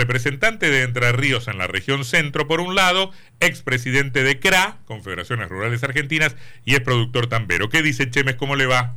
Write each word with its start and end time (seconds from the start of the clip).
representante 0.00 0.70
de 0.70 0.82
Entre 0.82 1.10
Ríos 1.10 1.48
en 1.48 1.58
la 1.58 1.66
región 1.66 2.04
centro, 2.04 2.46
por 2.46 2.60
un 2.60 2.76
lado, 2.76 3.10
expresidente 3.40 4.22
de 4.22 4.38
CRA, 4.38 4.78
Confederaciones 4.84 5.48
Rurales 5.48 5.82
Argentinas, 5.82 6.36
y 6.64 6.76
es 6.76 6.80
productor 6.82 7.26
tambero. 7.26 7.68
¿Qué 7.68 7.82
dice 7.82 8.08
Chemes? 8.08 8.36
¿Cómo 8.36 8.54
le 8.54 8.66
va? 8.66 8.94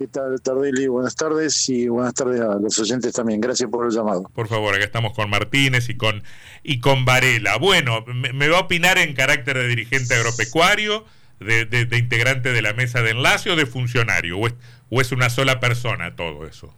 ¿Qué 0.00 0.08
tal, 0.08 0.40
Tardelli? 0.42 0.88
Buenas 0.88 1.14
tardes 1.14 1.68
y 1.68 1.86
buenas 1.86 2.12
tardes 2.14 2.40
a 2.40 2.56
los 2.56 2.76
oyentes 2.80 3.12
también. 3.12 3.40
Gracias 3.40 3.70
por 3.70 3.86
el 3.86 3.92
llamado. 3.92 4.24
Por 4.34 4.48
favor, 4.48 4.74
acá 4.74 4.82
estamos 4.82 5.12
con 5.12 5.30
Martínez 5.30 5.88
y 5.90 5.96
con, 5.96 6.24
y 6.64 6.80
con 6.80 7.04
Varela. 7.04 7.56
Bueno, 7.56 8.04
me, 8.04 8.48
va 8.48 8.58
a 8.58 8.62
opinar 8.62 8.98
en 8.98 9.14
carácter 9.14 9.58
de 9.58 9.68
dirigente 9.68 10.16
agropecuario, 10.16 11.04
de, 11.38 11.88
integrante 11.96 12.52
de 12.52 12.62
la 12.62 12.72
mesa 12.72 13.00
de 13.00 13.10
enlace 13.10 13.48
o 13.50 13.54
de 13.54 13.66
funcionario, 13.66 14.38
o 14.40 15.00
es 15.00 15.12
una 15.12 15.30
sola 15.30 15.60
persona 15.60 16.16
todo 16.16 16.48
eso 16.48 16.74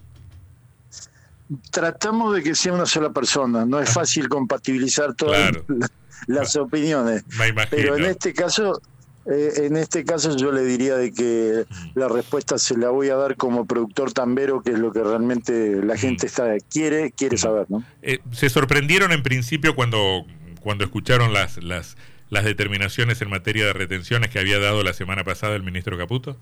tratamos 1.71 2.35
de 2.35 2.43
que 2.43 2.55
sea 2.55 2.73
una 2.73 2.87
sola 2.87 3.11
persona. 3.11 3.65
No 3.65 3.81
es 3.81 3.91
fácil 3.91 4.29
compatibilizar 4.29 5.15
todas 5.15 5.53
las, 6.27 6.57
opiniones. 6.57 7.25
Pero 7.71 7.97
en 7.97 8.05
este 8.05 8.33
caso, 8.35 8.81
eh, 9.27 9.53
en 9.65 9.77
este 9.77 10.05
caso 10.05 10.37
yo 10.37 10.53
le 10.53 10.63
diría 10.63 10.97
de 10.97 11.13
que 11.13 11.65
la 11.95 12.09
respuesta 12.09 12.59
se 12.59 12.77
la 12.77 12.91
voy 12.91 13.11
a 13.11 13.17
dar 13.17 13.37
como 13.37 13.67
productor 13.67 14.13
tambero, 14.13 14.63
que 14.63 14.73
es 14.73 14.79
lo 14.79 14.93
que 14.93 15.03
realmente 15.03 15.83
la 15.83 15.97
gente 15.97 16.27
está 16.27 16.57
quiere 16.71 17.13
quiere 17.13 17.37
saber, 17.37 17.67
¿no? 17.69 17.85
Eh, 18.03 18.21
se 18.33 18.49
sorprendieron 18.51 19.13
en 19.13 19.23
principio 19.23 19.75
cuando 19.75 20.25
cuando 20.61 20.85
escucharon 20.85 21.33
las 21.33 21.63
las 21.63 21.97
las 22.31 22.45
determinaciones 22.45 23.23
en 23.23 23.31
materia 23.31 23.65
de 23.65 23.73
retenciones 23.73 24.31
que 24.31 24.39
había 24.39 24.59
dado 24.59 24.83
la 24.83 24.93
semana 24.93 25.25
pasada 25.25 25.57
el 25.57 25.63
ministro 25.63 25.97
Caputo. 25.97 26.37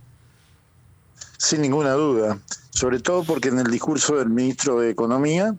Sin 1.39 1.63
ninguna 1.63 1.93
duda, 1.93 2.39
sobre 2.77 3.01
todo 3.01 3.25
porque 3.25 3.49
en 3.49 3.59
el 3.59 3.71
discurso 3.71 4.17
del 4.17 4.29
ministro 4.29 4.81
de 4.81 4.91
Economía 4.91 5.57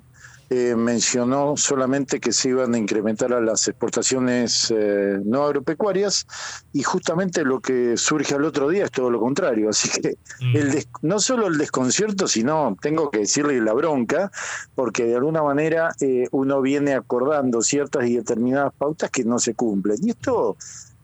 eh, 0.52 0.76
mencionó 0.76 1.58
solamente 1.58 2.20
que 2.20 2.32
se 2.32 2.50
iban 2.50 2.76
a 2.76 2.78
incrementar 2.78 3.34
a 3.34 3.42
las 3.42 3.68
exportaciones 3.68 4.70
eh, 4.70 5.20
no 5.26 5.44
agropecuarias 5.44 6.28
y 6.74 6.84
justamente 6.84 7.44
lo 7.44 7.60
que 7.60 7.98
surge 7.98 8.36
al 8.36 8.46
otro 8.46 8.70
día 8.70 8.86
es 8.86 8.92
todo 8.92 9.10
lo 9.10 9.20
contrario. 9.20 9.70
Así 9.72 9.90
que 9.90 10.16
mm. 10.42 10.58
el 10.58 10.86
no 11.02 11.20
solo 11.20 11.48
el 11.48 11.58
desconcierto, 11.58 12.28
sino 12.28 12.78
tengo 12.80 13.10
que 13.10 13.22
decirle 13.22 13.60
la 13.62 13.74
bronca, 13.74 14.32
porque 14.76 15.06
de 15.06 15.16
alguna 15.16 15.42
manera 15.42 15.90
eh, 16.00 16.28
uno 16.30 16.62
viene 16.62 16.94
acordando 16.94 17.64
ciertas 17.64 18.06
y 18.06 18.18
determinadas 18.18 18.74
pautas 18.78 19.10
que 19.10 19.24
no 19.24 19.40
se 19.40 19.56
cumplen. 19.56 19.98
Y 20.04 20.12
esto 20.12 20.56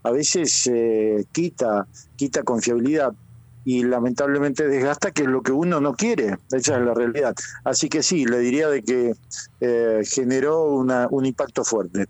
a 0.04 0.12
veces 0.12 0.70
quita, 1.32 1.88
quita 2.18 2.44
confiabilidad 2.44 3.14
y 3.66 3.83
lamentablemente 3.83 4.67
desgasta, 4.67 5.11
que 5.11 5.23
es 5.23 5.28
lo 5.28 5.42
que 5.42 5.52
uno 5.52 5.80
no 5.80 5.94
quiere, 5.94 6.38
esa 6.52 6.78
es 6.78 6.86
la 6.86 6.94
realidad. 6.94 7.36
Así 7.64 7.89
que 7.89 8.03
sí, 8.03 8.25
le 8.25 8.39
diría 8.39 8.67
de 8.67 8.83
que 8.83 9.14
eh, 9.61 10.02
generó 10.06 10.64
una, 10.66 11.08
un 11.09 11.25
impacto 11.25 11.64
fuerte. 11.64 12.08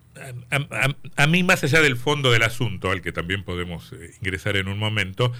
A, 1.15 1.27
mí, 1.27 1.43
más 1.43 1.63
allá 1.63 1.81
del 1.81 1.97
fondo 1.97 2.31
del 2.31 2.43
asunto, 2.43 2.89
al 2.89 3.01
que 3.01 3.11
también 3.11 3.43
podemos 3.43 3.93
eh, 3.93 4.11
ingresar 4.19 4.57
en 4.57 4.67
un 4.67 4.79
momento, 4.79 5.31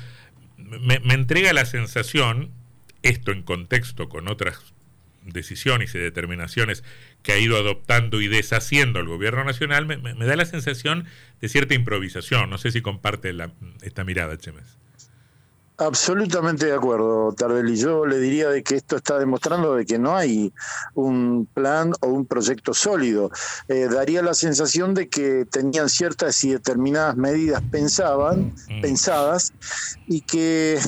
me, 0.58 1.00
entrega 1.14 1.54
la 1.54 1.66
sensación, 1.66 2.52
esto 3.02 3.32
en 3.32 3.42
contexto 3.42 4.08
con 4.10 4.28
otras 4.28 4.74
decisiones 5.26 5.96
y 5.96 6.00
determinaciones 6.00 6.84
que 7.22 7.32
ha 7.32 7.38
ido 7.38 7.58
adoptando 7.58 8.22
y 8.22 8.28
deshaciendo 8.28 9.00
el 9.00 9.08
gobierno 9.08 9.44
nacional, 9.46 9.86
me, 9.86 9.98
da 9.98 10.36
la 10.36 10.46
sensación 10.46 11.06
de 11.42 11.50
cierta 11.50 11.74
improvisación. 11.74 12.50
No 12.50 12.58
sé 12.58 12.72
si 12.72 12.82
comparte 12.82 13.34
esta 13.82 14.04
mirada, 14.04 14.38
Chemes. 14.38 14.83
Absolutamente 15.78 16.68
de 16.68 16.74
acuerdo, 16.74 17.34
Tardelli. 17.34 17.76
Yo 17.76 18.06
le 18.06 18.20
diría 18.20 18.50
de 18.50 18.62
que 18.62 18.76
esto 18.76 18.98
está 18.98 19.18
demostrando 19.18 19.76
de 19.76 19.86
que 19.86 19.98
no 19.98 20.16
hay 20.16 20.54
un 20.94 21.48
plan 21.52 21.94
o 22.02 22.08
un 22.08 22.26
proyecto 22.26 22.76
sólido. 22.76 23.32
Eh, 23.68 23.88
daría 23.92 24.22
la 24.22 24.36
sensación 24.36 24.94
de 24.94 25.10
que 25.10 25.46
tenían 25.50 25.90
ciertas 25.90 26.44
y 26.44 26.52
determinadas 26.52 27.18
medidas 27.18 27.64
pensaban, 27.72 28.54
mm. 28.70 28.82
pensadas 28.82 29.52
y 30.06 30.22
que 30.22 30.80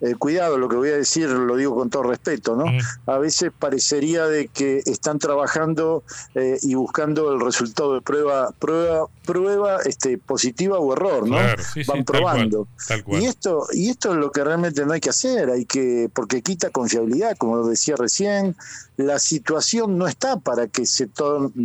eh, 0.00 0.14
cuidado, 0.14 0.58
lo 0.58 0.68
que 0.68 0.76
voy 0.76 0.90
a 0.90 0.96
decir 0.96 1.28
lo 1.28 1.56
digo 1.56 1.74
con 1.74 1.90
todo 1.90 2.04
respeto, 2.04 2.56
¿no? 2.56 2.64
A 3.06 3.18
veces 3.18 3.50
parecería 3.56 4.26
de 4.26 4.48
que 4.48 4.82
están 4.86 5.18
trabajando 5.18 6.02
eh, 6.34 6.58
y 6.62 6.74
buscando 6.74 7.32
el 7.32 7.40
resultado 7.40 7.94
de 7.94 8.00
prueba, 8.00 8.50
prueba, 8.58 9.06
prueba 9.26 9.78
este, 9.84 10.16
positiva 10.18 10.78
o 10.78 10.92
error, 10.92 11.28
¿no? 11.28 11.36
Van 11.86 12.04
probando. 12.04 12.66
Y 13.08 13.26
esto, 13.26 13.66
y 13.72 13.90
esto 13.90 14.12
es 14.12 14.16
lo 14.16 14.32
que 14.32 14.42
realmente 14.42 14.84
no 14.86 14.92
hay 14.92 15.00
que 15.00 15.10
hacer, 15.10 15.50
hay 15.50 15.66
que, 15.66 16.10
porque 16.12 16.42
quita 16.42 16.70
confiabilidad, 16.70 17.36
como 17.36 17.66
decía 17.66 17.96
recién, 17.96 18.56
la 18.96 19.18
situación 19.18 19.98
no 19.98 20.06
está 20.06 20.38
para 20.38 20.66
que 20.66 20.86
se, 20.86 21.08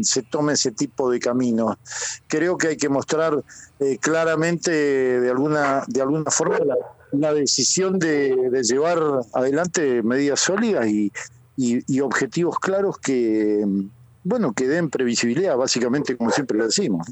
se 0.01 0.21
tome 0.23 0.53
ese 0.53 0.71
tipo 0.71 1.09
de 1.09 1.19
camino. 1.19 1.77
Creo 2.27 2.57
que 2.57 2.69
hay 2.69 2.77
que 2.77 2.89
mostrar 2.89 3.43
eh, 3.79 3.97
claramente 3.99 4.71
de 4.71 5.29
alguna, 5.29 5.83
de 5.87 6.01
alguna 6.01 6.31
forma 6.31 6.59
la 6.59 6.75
la 7.19 7.33
decisión 7.33 7.99
de, 7.99 8.35
llevar 8.63 8.99
adelante 9.33 10.01
medidas 10.03 10.39
sólidas 10.39 10.87
y, 10.87 11.11
objetivos 12.01 12.59
claros 12.59 12.97
que 12.97 13.63
bueno, 14.27 14.53
que 14.53 14.67
den 14.67 14.89
previsibilidad, 14.89 15.55
básicamente, 15.55 16.17
como 16.17 16.31
siempre 16.31 16.57
lo 16.57 16.65
decimos. 16.65 17.07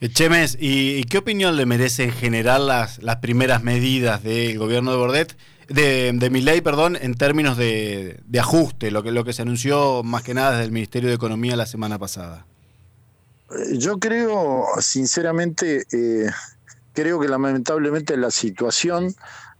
Eh, 0.00 0.08
Chemes, 0.08 0.58
¿y, 0.60 1.04
qué 1.04 1.18
opinión 1.18 1.56
le 1.56 1.64
merecen 1.64 2.10
en 2.10 2.16
general 2.16 2.66
las, 2.66 3.00
las 3.04 3.16
primeras 3.16 3.62
medidas 3.62 4.24
del 4.24 4.58
gobierno 4.58 4.90
de 4.90 4.96
Bordet, 4.96 5.36
de, 5.68 6.12
de 6.12 6.30
ley, 6.30 6.60
perdón, 6.60 6.96
en 7.00 7.14
términos 7.14 7.56
de, 7.56 8.20
ajuste, 8.38 8.90
lo 8.90 9.02
que, 9.02 9.12
lo 9.12 9.24
que 9.24 9.32
se 9.32 9.42
anunció 9.42 10.02
más 10.02 10.22
que 10.22 10.34
nada 10.34 10.52
desde 10.52 10.64
el 10.64 10.72
Ministerio 10.72 11.08
de 11.08 11.14
Economía 11.14 11.56
la 11.56 11.66
semana 11.66 11.98
pasada? 11.98 12.46
Eh, 13.50 13.78
yo 13.78 13.98
creo, 13.98 14.64
sinceramente, 14.80 15.84
eh, 15.92 16.30
creo 16.92 17.20
que 17.20 17.28
lamentablemente 17.28 18.16
la 18.16 18.30
situación 18.30 19.14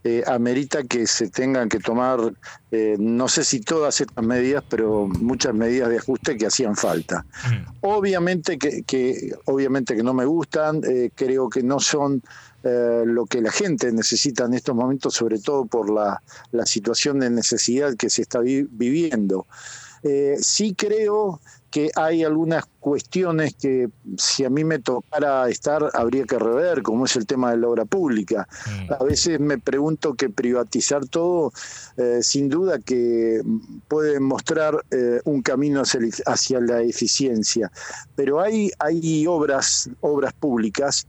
eh, 0.04 0.22
amerita 0.26 0.84
que 0.84 1.06
se 1.06 1.28
tengan 1.28 1.68
que 1.68 1.80
tomar, 1.80 2.32
eh, 2.70 2.96
no 2.98 3.26
sé 3.26 3.42
si 3.42 3.60
todas 3.60 4.00
estas 4.00 4.24
medidas, 4.24 4.62
pero 4.68 5.08
muchas 5.08 5.52
medidas 5.52 5.88
de 5.88 5.98
ajuste 5.98 6.36
que 6.36 6.46
hacían 6.46 6.76
falta. 6.76 7.26
Mm. 7.50 7.76
Obviamente 7.80 8.56
que, 8.56 9.34
obviamente 9.46 9.96
que 9.96 10.04
no 10.04 10.14
me 10.14 10.24
gustan, 10.24 10.80
eh, 10.84 11.10
creo 11.14 11.48
que 11.48 11.62
no 11.62 11.80
son 11.80 12.22
lo 13.04 13.26
que 13.26 13.40
la 13.40 13.52
gente 13.52 13.92
necesita 13.92 14.44
en 14.44 14.54
estos 14.54 14.74
momentos, 14.74 15.14
sobre 15.14 15.38
todo 15.38 15.66
por 15.66 15.88
la, 15.88 16.20
la 16.50 16.66
situación 16.66 17.20
de 17.20 17.30
necesidad 17.30 17.94
que 17.94 18.10
se 18.10 18.22
está 18.22 18.40
viviendo. 18.40 19.46
Sí 20.40 20.74
creo 20.74 21.40
que 21.76 21.90
hay 21.94 22.24
algunas 22.24 22.64
cuestiones 22.80 23.54
que 23.54 23.90
si 24.16 24.46
a 24.46 24.48
mí 24.48 24.64
me 24.64 24.78
tocara 24.78 25.46
estar 25.50 25.90
habría 25.92 26.24
que 26.24 26.38
rever, 26.38 26.82
como 26.82 27.04
es 27.04 27.16
el 27.16 27.26
tema 27.26 27.50
de 27.50 27.58
la 27.58 27.68
obra 27.68 27.84
pública. 27.84 28.48
Mm. 28.66 28.92
A 28.94 29.04
veces 29.04 29.38
me 29.40 29.58
pregunto 29.58 30.14
que 30.14 30.30
privatizar 30.30 31.06
todo, 31.06 31.52
eh, 31.98 32.20
sin 32.22 32.48
duda 32.48 32.78
que 32.78 33.42
puede 33.88 34.20
mostrar 34.20 34.86
eh, 34.90 35.20
un 35.24 35.42
camino 35.42 35.82
hacia, 35.82 36.60
la 36.60 36.80
eficiencia, 36.80 37.70
pero 38.14 38.40
hay, 38.40 38.70
hay 38.78 39.26
obras, 39.26 39.90
obras 40.00 40.32
públicas 40.32 41.06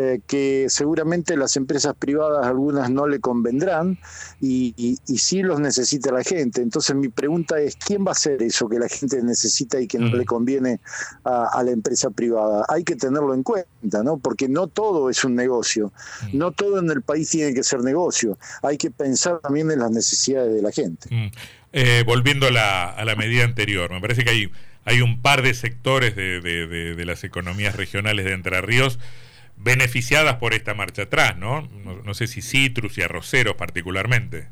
eh, 0.00 0.20
que 0.28 0.66
seguramente 0.68 1.36
las 1.36 1.56
empresas 1.56 1.92
privadas 1.98 2.46
algunas 2.46 2.88
no 2.88 3.08
le 3.08 3.18
convendrán 3.18 3.98
y, 4.40 4.72
y, 4.76 5.18
sí 5.18 5.42
los 5.42 5.58
necesita 5.58 6.12
la 6.12 6.22
gente. 6.22 6.62
Entonces 6.62 6.94
mi 6.94 7.08
pregunta 7.08 7.58
es, 7.58 7.74
¿quién 7.74 8.04
va 8.04 8.10
a 8.10 8.12
hacer 8.12 8.40
eso 8.44 8.68
que 8.68 8.78
la 8.78 8.88
gente 8.88 9.20
necesita 9.22 9.80
y 9.80 9.88
que 9.88 9.98
no 9.98 10.14
le 10.14 10.24
conviene 10.24 10.78
a, 11.24 11.62
la 11.64 11.72
empresa 11.72 12.10
privada? 12.10 12.64
Hay 12.68 12.84
que 12.84 12.94
tenerlo 12.94 13.34
en 13.34 13.42
cuenta, 13.42 14.04
¿no? 14.04 14.18
Porque 14.18 14.48
no 14.48 14.68
todo 14.68 15.10
es 15.10 15.24
un 15.24 15.34
negocio, 15.34 15.92
no 16.32 16.52
todo 16.52 16.78
en 16.78 16.90
el 16.90 17.02
país 17.02 17.30
tiene 17.30 17.52
que 17.52 17.64
ser 17.64 17.80
negocio, 17.80 18.38
hay 18.62 18.78
que 18.78 18.92
pensar 18.92 19.40
también 19.40 19.68
en 19.72 19.80
las 19.80 19.90
necesidades 19.90 20.54
de 20.54 20.62
la 20.62 20.70
gente. 20.70 21.32
Eh, 21.72 22.04
volviendo 22.06 22.46
a 22.46 22.52
la, 22.52 22.90
a 22.90 23.04
la 23.04 23.16
medida 23.16 23.42
anterior, 23.42 23.90
me 23.90 24.00
parece 24.00 24.22
que 24.22 24.30
hay, 24.30 24.52
hay 24.84 25.00
un 25.00 25.20
par 25.22 25.42
de 25.42 25.54
sectores 25.54 26.14
de, 26.14 26.40
de, 26.40 26.94
de 26.94 27.04
las 27.04 27.24
economías 27.24 27.74
regionales 27.74 28.24
de 28.26 28.32
Entre 28.32 28.60
Ríos 28.60 29.00
beneficiadas 29.58 30.36
por 30.36 30.54
esta 30.54 30.74
marcha 30.74 31.02
atrás, 31.02 31.36
¿no? 31.36 31.68
No, 32.04 32.14
sé 32.14 32.26
si 32.26 32.42
citrus 32.42 32.96
y 32.98 33.02
arroceros 33.02 33.54
particularmente. 33.54 34.48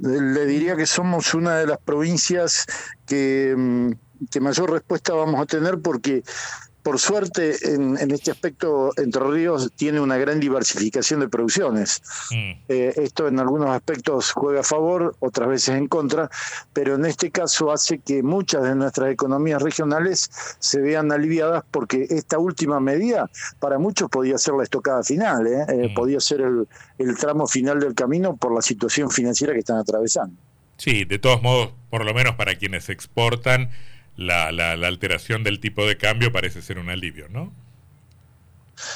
Le 0.00 0.46
diría 0.46 0.76
que 0.76 0.86
somos 0.86 1.34
una 1.34 1.56
de 1.56 1.66
las 1.66 1.78
provincias 1.78 2.66
que, 3.06 3.54
mm, 3.56 3.90
que 4.30 4.40
mayor 4.40 4.70
respuesta 4.70 5.12
vamos 5.14 5.40
a 5.40 5.46
tener 5.46 5.80
porque 5.80 6.22
por 6.88 6.98
suerte, 6.98 7.54
en, 7.64 7.98
este 8.10 8.30
aspecto, 8.30 8.92
Entre 8.96 9.22
Ríos 9.22 9.70
tiene 9.76 10.00
una 10.00 10.16
gran 10.16 10.40
diversificación 10.40 11.20
de 11.20 11.28
producciones. 11.28 12.02
Mm. 12.30 12.52
Eh, 12.66 12.94
esto 12.96 13.28
en 13.28 13.38
algunos 13.38 13.68
aspectos 13.68 14.32
juega 14.32 14.60
a 14.60 14.62
favor, 14.62 15.14
otras 15.20 15.50
veces 15.50 15.76
en 15.76 15.86
contra, 15.86 16.30
pero 16.72 16.94
en 16.94 17.04
este 17.04 17.30
caso 17.30 17.70
hace 17.70 17.98
que 17.98 18.22
muchas 18.22 18.62
de 18.62 18.74
nuestras 18.74 19.12
economías 19.12 19.60
regionales 19.60 20.30
se 20.60 20.80
vean 20.80 21.12
aliviadas 21.12 21.62
porque 21.70 22.06
esta 22.08 22.38
última 22.38 22.80
medida 22.80 23.30
para 23.60 23.78
muchos 23.78 24.08
podía 24.08 24.38
ser 24.38 24.54
la 24.54 24.62
estocada 24.62 25.02
final, 25.02 25.46
¿eh? 25.46 25.66
Eh, 25.68 25.88
mm. 25.90 25.94
podía 25.94 26.20
ser 26.20 26.40
el, 26.40 26.66
el 26.96 27.18
tramo 27.18 27.46
final 27.46 27.80
del 27.80 27.94
camino 27.94 28.34
por 28.34 28.54
la 28.54 28.62
situación 28.62 29.10
financiera 29.10 29.52
que 29.52 29.58
están 29.58 29.76
atravesando. 29.76 30.34
Sí, 30.78 31.04
de 31.04 31.18
todos 31.18 31.42
modos, 31.42 31.68
por 31.90 32.06
lo 32.06 32.14
menos 32.14 32.36
para 32.36 32.54
quienes 32.54 32.88
exportan, 32.88 33.68
la, 34.18 34.52
la, 34.52 34.76
la 34.76 34.88
alteración 34.88 35.44
del 35.44 35.60
tipo 35.60 35.86
de 35.86 35.96
cambio 35.96 36.30
parece 36.32 36.60
ser 36.60 36.78
un 36.78 36.90
alivio, 36.90 37.28
¿no? 37.30 37.52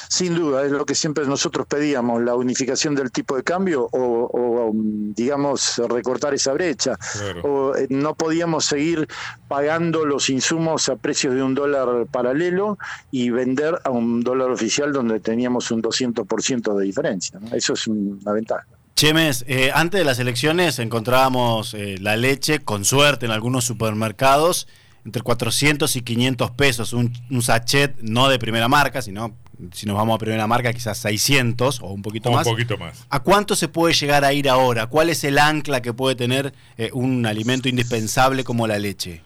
Sin 0.09 0.35
duda, 0.35 0.65
es 0.65 0.71
lo 0.71 0.85
que 0.85 0.95
siempre 0.95 1.25
nosotros 1.25 1.65
pedíamos, 1.67 2.21
la 2.21 2.35
unificación 2.35 2.95
del 2.95 3.11
tipo 3.11 3.35
de 3.35 3.43
cambio 3.43 3.89
o, 3.91 4.71
digamos, 4.73 5.81
recortar 5.89 6.33
esa 6.33 6.53
brecha. 6.53 6.97
O, 7.43 7.75
eh, 7.75 7.87
no 7.89 8.15
podíamos 8.15 8.65
seguir 8.65 9.07
pagando 9.47 10.05
los 10.05 10.29
insumos 10.29 10.89
a 10.89 10.95
precios 10.95 11.35
de 11.35 11.43
un 11.43 11.53
dólar 11.53 12.05
paralelo 12.07 12.77
y 13.11 13.29
vender 13.29 13.79
a 13.83 13.89
un 13.89 14.21
dólar 14.21 14.51
oficial 14.51 14.93
donde 14.93 15.19
teníamos 15.19 15.71
un 15.71 15.81
200% 15.81 16.77
de 16.77 16.85
diferencia. 16.85 17.39
Eso 17.51 17.73
es 17.73 17.87
una 17.87 18.31
ventaja. 18.31 18.65
Chemes, 18.95 19.43
eh, 19.47 19.71
antes 19.73 19.99
de 19.99 20.05
las 20.05 20.19
elecciones 20.19 20.79
encontrábamos 20.79 21.73
eh, 21.73 21.97
la 21.99 22.15
leche, 22.15 22.59
con 22.59 22.85
suerte, 22.85 23.25
en 23.25 23.31
algunos 23.31 23.65
supermercados, 23.65 24.67
entre 25.05 25.21
400 25.21 25.95
y 25.95 26.01
500 26.01 26.51
pesos, 26.51 26.93
un, 26.93 27.13
un 27.29 27.41
sachet 27.41 27.95
no 28.01 28.29
de 28.29 28.39
primera 28.39 28.67
marca, 28.67 29.01
sino 29.01 29.35
si 29.71 29.85
nos 29.85 29.95
vamos 29.95 30.15
a 30.15 30.17
primera 30.17 30.47
marca, 30.47 30.73
quizás 30.73 30.97
600 30.97 31.81
o 31.81 31.87
un 31.87 32.01
poquito 32.01 32.31
más. 32.31 32.45
Un 32.47 32.53
poquito 32.53 32.77
más. 32.77 33.05
¿A 33.09 33.21
cuánto 33.21 33.55
se 33.55 33.67
puede 33.67 33.93
llegar 33.93 34.25
a 34.25 34.33
ir 34.33 34.49
ahora? 34.49 34.87
¿Cuál 34.87 35.09
es 35.09 35.23
el 35.23 35.37
ancla 35.37 35.81
que 35.81 35.93
puede 35.93 36.15
tener 36.15 36.53
eh, 36.77 36.89
un 36.93 37.25
alimento 37.25 37.69
indispensable 37.69 38.43
como 38.43 38.67
la 38.67 38.79
leche? 38.79 39.21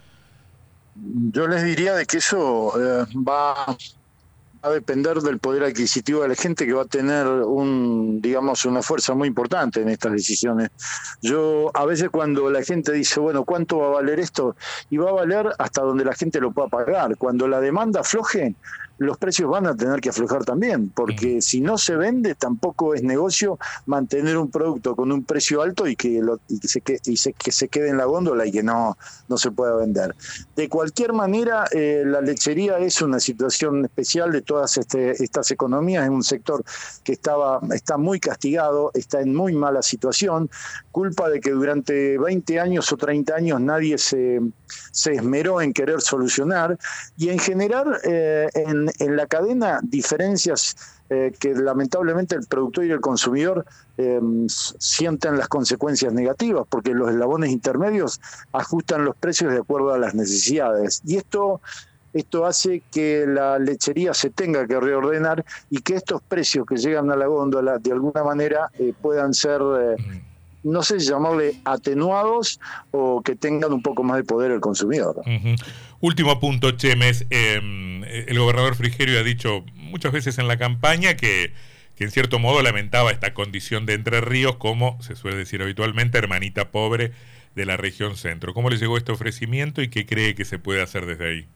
Yo 0.96 1.48
les 1.48 1.64
diría 1.64 1.94
de 1.94 2.06
que 2.06 2.18
eso 2.18 2.74
eh, 2.80 3.06
va 3.16 3.78
a 4.62 4.70
depender 4.70 5.18
del 5.20 5.40
poder 5.40 5.64
adquisitivo 5.64 6.22
de 6.22 6.30
la 6.30 6.36
gente 6.36 6.66
que 6.66 6.74
va 6.74 6.84
a 6.84 6.86
tener 6.86 7.28
un, 7.28 8.22
digamos, 8.22 8.66
una 8.66 8.82
fuerza 8.82 9.14
muy 9.14 9.28
importante 9.28 9.82
en 9.82 9.90
estas 9.90 10.12
decisiones. 10.12 10.70
Yo 11.22 11.72
a 11.74 11.86
veces 11.86 12.10
cuando 12.10 12.50
la 12.50 12.64
gente 12.64 12.92
dice, 12.92 13.20
bueno, 13.20 13.44
¿cuánto 13.44 13.80
va 13.80 13.88
a 13.88 13.92
valer 13.92 14.20
esto? 14.20 14.56
Y 14.90 14.98
va 14.98 15.10
a 15.10 15.14
valer 15.14 15.50
hasta 15.58 15.82
donde 15.82 16.06
la 16.06 16.14
gente 16.14 16.40
lo 16.40 16.52
pueda 16.52 16.68
pagar. 16.68 17.18
Cuando 17.18 17.48
la 17.48 17.60
demanda 17.60 18.02
afloje, 18.02 18.56
los 18.98 19.18
precios 19.18 19.50
van 19.50 19.68
a 19.68 19.76
tener 19.76 20.00
que 20.02 20.10
aflojar 20.10 20.46
también, 20.46 20.90
porque 20.90 21.42
si 21.42 21.62
no 21.62 21.78
se 21.78 21.96
vende, 21.96 22.36
tampoco 22.36 22.94
es 22.94 23.04
negocio 23.04 23.60
mantener 23.86 24.38
un 24.38 24.50
producto 24.50 24.96
con 24.96 25.12
un 25.12 25.24
precio 25.24 25.62
alto 25.62 25.88
y 25.88 25.96
que, 25.96 26.22
lo, 26.22 26.40
se, 26.62 26.82
que, 26.82 27.00
que 27.00 27.52
se 27.52 27.68
quede 27.68 27.90
en 27.90 27.98
la 27.98 28.06
góndola 28.06 28.46
y 28.46 28.52
que 28.52 28.64
no, 28.64 28.98
no 29.28 29.38
se 29.38 29.52
pueda 29.52 29.76
vender. 29.76 30.16
De 30.56 30.70
cualquier 30.70 31.14
manera, 31.14 31.66
eh, 31.72 32.04
la 32.06 32.22
lechería 32.22 32.78
es 32.80 33.02
una 33.02 33.20
situación 33.20 33.86
especial 33.86 34.32
de 34.32 34.42
todas 34.42 34.78
este, 34.78 35.12
estas 35.24 35.52
economías, 35.52 36.04
es 36.04 36.10
un 36.10 36.24
sector 36.24 36.64
que 37.04 37.14
estaba, 37.14 37.60
está 37.74 37.98
muy 37.98 38.20
castigado, 38.20 38.92
está 38.94 39.22
en 39.22 39.36
muy 39.36 39.54
mala 39.54 39.82
situación, 39.82 40.50
culpa 40.92 41.30
de 41.30 41.40
que 41.40 41.52
durante 41.52 42.18
20 42.18 42.60
años 42.60 42.92
o 42.92 42.98
30 42.98 43.36
años 43.36 43.62
nadie 43.62 43.98
se, 43.98 44.42
se 44.92 45.14
esmeró 45.14 45.62
en 45.62 45.74
querer 45.74 46.02
solucionar. 46.02 46.78
Y 47.18 47.30
en 47.30 47.40
generar 47.40 48.00
eh, 48.04 48.50
en 48.54 48.87
en, 49.00 49.16
la 49.16 49.28
cadena 49.28 49.80
diferencias 49.84 50.76
eh, 51.10 51.34
que 51.40 51.54
lamentablemente 51.54 52.36
el 52.36 52.46
productor 52.46 52.86
y 52.86 52.92
el 52.92 53.02
consumidor 53.02 53.66
eh, 53.98 54.20
sienten 54.48 55.38
las 55.38 55.48
consecuencias 55.48 56.14
negativas, 56.14 56.66
porque 56.70 56.94
los 56.94 57.10
eslabones 57.10 57.52
intermedios 57.52 58.20
ajustan 58.52 59.06
los 59.06 59.16
precios 59.16 59.54
de 59.54 59.60
acuerdo 59.60 59.94
a 59.94 59.98
las 59.98 60.16
necesidades. 60.16 61.02
Y 61.06 61.18
esto 61.18 61.62
esto 62.14 62.46
hace 62.46 62.82
que 62.92 63.26
la 63.28 63.60
lechería 63.60 64.14
se 64.14 64.32
tenga 64.32 64.66
que 64.66 64.80
reordenar 64.80 65.46
y 65.70 65.82
que 65.82 65.96
estos 65.96 66.22
precios 66.22 66.66
que 66.66 66.78
llegan 66.78 67.12
a 67.12 67.16
la 67.16 67.28
góndola 67.28 67.78
de 67.78 67.92
alguna 67.92 68.24
manera 68.24 68.72
eh, 68.80 68.94
puedan 69.00 69.34
ser 69.36 69.62
no 70.68 70.84
sé 70.84 71.00
si 71.00 71.08
llamarle 71.08 71.60
atenuados 71.64 72.60
o 72.92 73.22
que 73.22 73.36
tengan 73.36 73.72
un 73.74 73.82
poco 73.82 74.04
más 74.04 74.18
de 74.18 74.24
poder 74.24 74.52
el 74.52 74.60
consumidor. 74.60 75.22
Último 76.00 76.40
punto, 76.40 76.72
Chemes. 76.72 77.26
Em, 77.30 78.04
el 78.04 78.38
gobernador 78.38 78.76
Frigerio 78.76 79.20
ha 79.20 79.24
dicho 79.24 79.66
muchas 79.74 80.12
veces 80.12 80.38
en 80.38 80.48
la 80.48 80.58
campaña 80.58 81.16
que, 81.18 81.54
que, 81.96 82.04
en 82.04 82.12
cierto 82.12 82.40
modo 82.40 82.62
lamentaba 82.62 83.12
esta 83.12 83.34
condición 83.34 83.86
de 83.86 83.94
Entre 83.94 84.22
Ríos 84.22 84.58
como, 84.58 85.02
se 85.02 85.16
suele 85.16 85.38
decir 85.38 85.62
habitualmente, 85.62 86.18
hermanita 86.18 86.72
pobre 86.72 87.12
de 87.56 87.66
la 87.66 87.78
región 87.78 88.16
centro. 88.16 88.54
¿Cómo 88.54 88.70
le 88.70 88.78
llegó 88.78 88.98
este 88.98 89.12
ofrecimiento 89.12 89.82
y 89.82 89.90
qué 89.90 90.06
cree 90.06 90.36
que 90.36 90.46
se 90.46 90.60
puede 90.60 90.82
hacer 90.82 91.08
desde 91.08 91.30
ahí? 91.30 91.48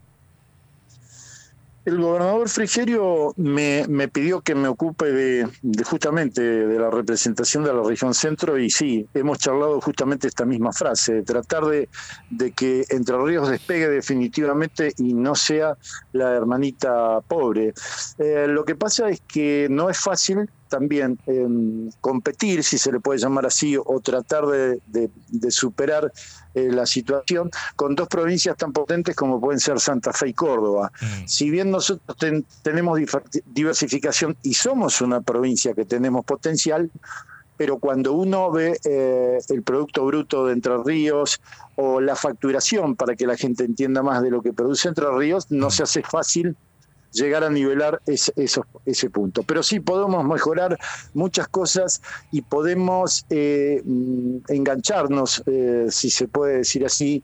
El 1.83 1.99
gobernador 1.99 2.47
Frigerio 2.47 3.33
me, 3.37 4.07
pidió 4.09 4.41
que 4.41 4.53
me 4.53 4.67
ocupe 4.67 5.11
de, 5.11 5.47
justamente 5.83 6.41
de 6.41 6.79
la 6.79 6.91
representación 6.91 7.63
de 7.63 7.73
la 7.73 7.81
región 7.81 8.13
centro 8.13 8.59
y 8.59 8.69
sí, 8.69 9.07
hemos 9.15 9.39
charlado 9.39 9.81
justamente 9.81 10.27
esta 10.27 10.45
misma 10.45 10.71
frase, 10.73 11.23
tratar 11.23 11.65
de, 11.65 11.89
de 12.29 12.51
que 12.51 12.85
Entre 12.89 13.17
Ríos 13.17 13.49
despegue 13.49 13.89
definitivamente 13.89 14.93
y 14.97 15.15
no 15.15 15.33
sea 15.33 15.75
la 16.11 16.33
hermanita 16.33 17.19
pobre. 17.21 17.73
Eh, 18.19 18.45
lo 18.47 18.63
que 18.63 18.75
pasa 18.75 19.09
es 19.09 19.21
que 19.21 19.67
no 19.69 19.89
es 19.89 19.99
fácil 19.99 20.49
también 20.71 21.19
competir, 22.00 22.63
si 22.63 22.77
se 22.77 22.91
le 22.91 23.00
puede 23.01 23.19
llamar 23.19 23.45
así, 23.45 23.77
o 23.77 24.00
tratar 24.00 24.45
de, 24.47 24.79
superar 25.50 26.12
eh, 26.56 26.69
la 26.71 26.85
situación 26.85 27.51
con 27.75 27.94
dos 27.94 28.07
provincias 28.07 28.56
tan 28.56 28.71
potentes 28.71 29.15
como 29.15 29.39
pueden 29.41 29.59
ser 29.59 29.79
Santa 29.79 30.13
Fe 30.13 30.29
y 30.29 30.33
Córdoba. 30.33 30.91
Mm. 31.01 31.27
Si 31.27 31.50
bien 31.50 31.69
nosotros 31.69 32.18
tenemos 32.63 33.00
diversificación 33.45 34.38
y 34.44 34.53
somos 34.53 35.01
una 35.01 35.19
provincia 35.19 35.73
que 35.73 35.85
tenemos 35.85 36.23
potencial, 36.23 36.89
pero 37.57 37.77
cuando 37.77 38.13
uno 38.13 38.50
ve 38.50 38.79
eh, 38.85 39.39
el 39.50 39.62
Producto 39.62 40.06
Bruto 40.06 40.47
de 40.47 40.53
Entre 40.53 40.75
Ríos 40.83 41.41
o 41.75 42.00
la 42.00 42.15
facturación, 42.15 42.95
para 42.95 43.15
que 43.15 43.27
la 43.27 43.35
gente 43.35 43.65
entienda 43.65 44.01
más 44.01 44.24
de 44.24 44.31
lo 44.31 44.41
que 44.41 44.53
produce 44.53 44.88
Entre 44.88 45.06
Ríos, 45.12 45.51
no 45.51 45.67
mm. 45.67 45.71
se 45.71 45.83
hace 45.83 46.01
fácil 46.01 46.56
llegar 47.11 47.43
a 47.43 47.49
nivelar 47.49 48.01
ese, 48.05 48.33
ese 48.85 49.09
punto. 49.09 49.43
Pero 49.43 49.63
sí 49.63 49.79
podemos 49.79 50.23
mejorar 50.25 50.77
muchas 51.13 51.47
cosas 51.47 52.01
y 52.31 52.41
podemos 52.41 53.25
eh, 53.29 53.81
mm, 53.83 54.37
engancharnos, 54.49 55.43
eh, 55.45 55.87
si 55.89 56.09
se 56.09 56.27
puede 56.27 56.57
decir 56.57 56.85
así, 56.85 57.23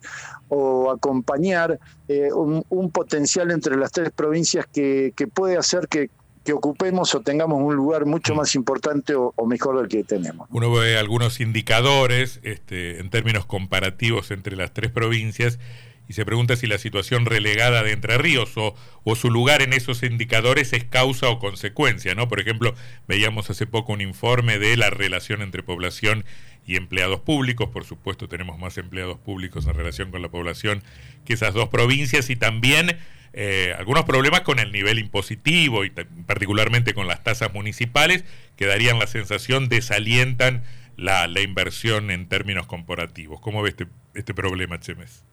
o 0.50 0.92
acompañar 0.92 1.80
eh, 2.07 2.30
un, 2.31 2.92
potencial 2.92 3.51
entre 3.51 3.75
las 3.75 3.92
tres 3.92 4.12
provincias 4.12 4.66
que, 4.66 5.13
puede 5.34 5.57
hacer 5.57 5.88
que, 5.88 6.10
ocupemos 6.54 7.13
o 7.13 7.19
tengamos 7.19 7.62
un 7.62 7.75
lugar 7.75 8.06
mucho 8.06 8.33
más 8.33 8.56
importante 8.56 9.13
o, 9.16 9.33
mejor 9.45 9.80
del 9.80 9.90
que 9.90 10.06
tenemos. 10.06 10.48
Uno 10.50 10.72
ve 10.72 10.98
algunos 10.98 11.42
indicadores 11.42 12.40
este, 12.44 13.01
en 13.01 13.10
términos 13.10 13.45
comparativos 13.45 14.31
entre 14.31 14.56
las 14.56 14.72
tres 14.72 14.90
provincias 14.90 15.60
y 16.07 16.13
se 16.13 16.25
pregunta 16.25 16.56
si 16.56 16.68
la 16.68 16.77
situación 16.77 17.25
relegada 17.25 17.83
de 17.83 17.92
Entre 17.92 18.18
Ríos 18.18 18.54
o, 18.56 18.75
su 19.15 19.30
lugar 19.30 19.61
en 19.61 19.73
esos 19.73 20.04
indicadores 20.04 20.73
es 20.73 20.83
causa 20.83 21.30
o 21.30 21.40
consecuencia, 21.40 22.14
¿no? 22.16 22.28
Por 22.28 22.40
ejemplo, 22.40 22.76
veíamos 23.07 23.49
hace 23.49 23.66
poco 23.66 23.94
un 23.94 24.02
informe 24.02 24.59
de 24.59 24.78
la 24.78 24.90
relación 24.90 25.42
entre 25.42 25.64
población 25.64 26.23
y 26.66 26.76
empleados 26.76 27.21
públicos, 27.21 27.69
por 27.69 27.85
supuesto 27.85 28.28
tenemos 28.28 28.59
más 28.59 28.78
empleados 28.78 29.18
públicos 29.18 29.66
en 29.68 29.73
relación 29.73 30.11
con 30.11 30.21
la 30.21 30.30
población 30.30 30.83
que 31.26 31.33
esas 31.33 31.54
dos 31.54 31.69
provincias 31.69 32.30
y 32.30 32.35
también 32.35 32.97
eh, 33.31 33.73
algunos 33.78 34.04
problemas 34.04 34.42
con 34.42 34.59
el 34.59 34.71
nivel 34.71 34.99
impositivo 34.99 35.85
y 35.85 35.92
particularmente 36.26 36.94
con 36.94 37.07
las 37.07 37.23
tasas 37.23 37.54
municipales 37.54 38.26
que 38.57 38.66
darían 38.66 38.99
la 38.99 39.07
sensación 39.07 39.69
desalientan 39.69 40.64
la, 40.97 41.28
la 41.28 41.42
inversión 41.42 42.11
en 42.11 42.28
términos 42.28 42.68
comparativos. 42.68 43.40
¿Cómo 43.40 43.61
ve 43.61 43.69
este, 43.69 43.87
este 44.14 44.33
problema, 44.33 44.80
Chemes? 44.80 45.23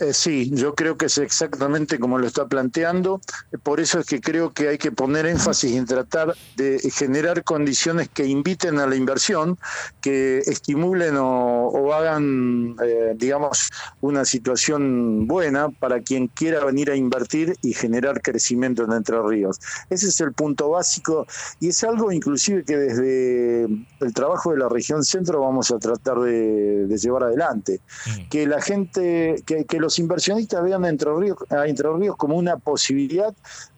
Eh, 0.00 0.12
sí, 0.12 0.50
yo 0.52 0.74
creo 0.74 0.96
que 0.96 1.06
es 1.06 1.18
exactamente 1.18 2.00
como 2.00 2.18
lo 2.18 2.26
está 2.26 2.46
planteando. 2.46 3.20
Por 3.62 3.78
eso 3.78 4.00
es 4.00 4.06
que 4.06 4.20
creo 4.20 4.52
que 4.52 4.68
hay 4.68 4.78
que 4.78 4.90
poner 4.90 5.26
énfasis 5.26 5.76
en 5.76 5.86
tratar 5.86 6.34
de 6.56 6.80
generar 6.92 7.44
condiciones 7.44 8.08
que 8.08 8.26
inviten 8.26 8.80
a 8.80 8.86
la 8.86 8.96
inversión, 8.96 9.56
que 10.00 10.38
estimulen 10.38 11.14
o, 11.16 11.92
hagan, 11.94 12.74
eh, 12.84 13.14
digamos, 13.16 13.70
una 14.00 14.24
situación 14.24 15.28
buena 15.28 15.68
para 15.68 16.00
quien 16.00 16.26
quiera 16.26 16.64
venir 16.64 16.90
a 16.90 16.96
invertir 16.96 17.56
y 17.62 17.72
generar 17.72 18.20
crecimiento 18.20 18.84
en 18.84 18.92
Entre 18.92 19.22
Ríos. 19.22 19.60
Ese 19.90 20.08
es 20.08 20.20
el 20.20 20.32
punto 20.32 20.70
básico 20.70 21.26
y 21.60 21.68
es 21.68 21.84
algo 21.84 22.10
inclusive 22.10 22.64
que 22.64 22.76
desde 22.76 23.64
el 24.00 24.12
trabajo 24.12 24.50
de 24.50 24.58
la 24.58 24.68
región 24.68 25.04
centro 25.04 25.40
vamos 25.40 25.70
a 25.70 25.78
tratar 25.78 26.18
de, 26.18 26.86
llevar 26.98 27.24
adelante. 27.24 27.80
Mm. 28.06 28.28
Que 28.28 28.46
la 28.46 28.60
gente, 28.60 29.42
que, 29.46 29.64
que 29.64 29.83
los 29.84 29.98
inversionistas 29.98 30.64
vean 30.64 30.84
a 30.84 30.88
Entre 30.88 31.10
Ríos, 31.14 31.38
a 31.50 31.66
Entre 31.66 31.88
Ríos 31.92 32.16
como 32.16 32.36
una 32.36 32.56
posibilidad 32.56 33.34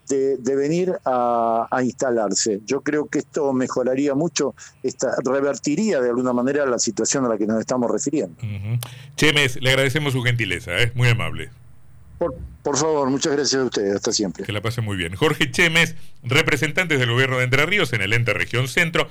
de, 0.08 0.56
venir 0.56 0.92
a, 1.04 1.80
instalarse. 1.82 2.60
Yo 2.64 2.80
creo 2.80 3.08
que 3.08 3.18
esto 3.18 3.52
mejoraría 3.52 4.14
mucho, 4.14 4.54
esta, 4.82 5.16
revertiría 5.24 6.00
de 6.00 6.08
alguna 6.10 6.32
manera 6.32 6.64
la 6.64 6.78
situación 6.78 7.24
a 7.24 7.28
la 7.28 7.36
que 7.36 7.46
nos 7.46 7.58
estamos 7.58 7.90
refiriendo. 7.90 8.36
Chemes, 9.16 9.60
le 9.60 9.70
agradecemos 9.70 10.12
su 10.12 10.22
gentileza, 10.22 10.76
es 10.78 10.88
¿eh? 10.88 10.92
muy 10.94 11.08
amable. 11.08 11.50
Por, 12.18 12.34
por, 12.62 12.78
favor, 12.78 13.10
muchas 13.10 13.32
gracias 13.32 13.60
a 13.60 13.64
ustedes, 13.64 13.96
hasta 13.96 14.12
siempre. 14.12 14.44
Que 14.44 14.52
la 14.52 14.62
pase 14.62 14.80
muy 14.80 14.96
bien. 14.96 15.14
Jorge 15.16 15.50
Chemes, 15.50 15.96
representantes 16.22 16.98
del 16.98 17.10
gobierno 17.10 17.38
de 17.38 17.44
Entre 17.44 17.66
Ríos 17.66 17.92
en 17.92 18.00
el 18.00 18.12
ente 18.12 18.32
región 18.32 18.68
centro. 18.68 19.04